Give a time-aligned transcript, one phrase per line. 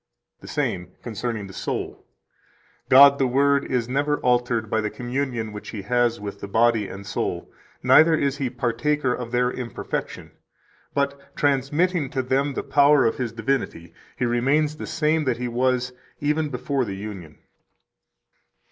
[0.39, 2.03] 107 The same, Concerning the Soul:
[2.89, 6.87] "God the Word is never altered by the communion which He has with the body
[6.87, 10.31] and soul, neither is He partaker of their imperfection,
[10.95, 15.47] but, transmitting to them the power of His divinity, He remains the same that He
[15.47, 17.37] was even before the union."